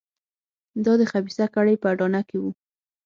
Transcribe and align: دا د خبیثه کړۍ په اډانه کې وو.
دا 0.85 0.93
د 0.99 1.01
خبیثه 1.11 1.45
کړۍ 1.55 1.75
په 1.81 1.87
اډانه 1.93 2.21
کې 2.27 2.37
وو. 2.41 2.51